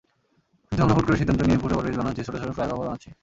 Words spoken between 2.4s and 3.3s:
ছোট ফ্লাইওভার বানাচ্ছি।